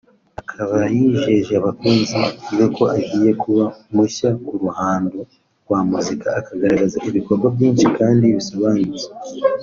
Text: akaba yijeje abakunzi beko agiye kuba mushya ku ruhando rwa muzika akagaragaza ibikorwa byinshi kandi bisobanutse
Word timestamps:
akaba 0.41 0.77
yijeje 0.95 1.51
abakunzi 1.61 2.17
beko 2.57 2.83
agiye 2.97 3.31
kuba 3.41 3.65
mushya 3.93 4.29
ku 4.45 4.53
ruhando 4.63 5.17
rwa 5.63 5.79
muzika 5.89 6.27
akagaragaza 6.39 6.97
ibikorwa 7.09 7.47
byinshi 7.55 7.85
kandi 7.97 8.25
bisobanutse 8.37 9.05